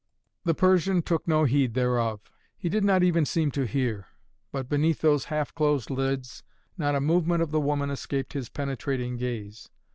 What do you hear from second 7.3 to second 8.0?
of the woman